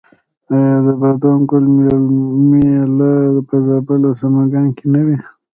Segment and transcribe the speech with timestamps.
[0.55, 1.65] آیا د بادام ګل
[2.49, 3.11] میله
[3.47, 5.17] په زابل او سمنګان کې نه وي؟